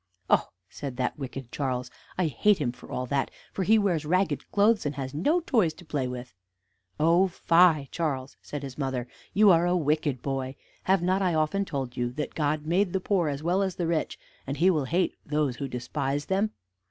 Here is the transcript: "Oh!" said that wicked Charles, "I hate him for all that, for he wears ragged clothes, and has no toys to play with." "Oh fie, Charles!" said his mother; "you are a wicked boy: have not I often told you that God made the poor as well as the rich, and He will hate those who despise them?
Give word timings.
"Oh!" 0.31 0.49
said 0.67 0.97
that 0.97 1.19
wicked 1.19 1.51
Charles, 1.51 1.91
"I 2.17 2.25
hate 2.25 2.57
him 2.57 2.71
for 2.71 2.89
all 2.91 3.05
that, 3.05 3.29
for 3.53 3.61
he 3.61 3.77
wears 3.77 4.03
ragged 4.03 4.49
clothes, 4.51 4.83
and 4.83 4.95
has 4.95 5.13
no 5.13 5.41
toys 5.41 5.75
to 5.75 5.85
play 5.85 6.07
with." 6.07 6.33
"Oh 6.99 7.27
fie, 7.27 7.87
Charles!" 7.91 8.35
said 8.41 8.63
his 8.63 8.79
mother; 8.79 9.07
"you 9.35 9.51
are 9.51 9.67
a 9.67 9.77
wicked 9.77 10.23
boy: 10.23 10.55
have 10.85 11.03
not 11.03 11.21
I 11.21 11.35
often 11.35 11.65
told 11.65 11.95
you 11.95 12.09
that 12.13 12.33
God 12.33 12.65
made 12.65 12.93
the 12.93 12.99
poor 12.99 13.29
as 13.29 13.43
well 13.43 13.61
as 13.61 13.75
the 13.75 13.85
rich, 13.85 14.17
and 14.47 14.57
He 14.57 14.71
will 14.71 14.85
hate 14.85 15.13
those 15.23 15.57
who 15.57 15.67
despise 15.67 16.25
them? 16.25 16.49